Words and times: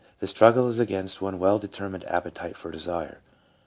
The 0.17 0.25
struggle 0.25 0.67
is 0.67 0.79
against 0.79 1.21
one 1.21 1.37
well 1.37 1.59
determined 1.59 2.05
appetite 2.05 2.55
or 2.65 2.71
desire. 2.71 3.19